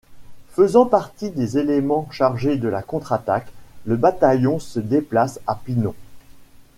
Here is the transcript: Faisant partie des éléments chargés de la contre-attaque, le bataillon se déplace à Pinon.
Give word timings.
Faisant 0.53 0.87
partie 0.87 1.29
des 1.29 1.59
éléments 1.59 2.07
chargés 2.09 2.57
de 2.57 2.67
la 2.67 2.81
contre-attaque, 2.81 3.51
le 3.85 3.97
bataillon 3.97 4.57
se 4.57 4.79
déplace 4.79 5.39
à 5.45 5.53
Pinon. 5.53 5.93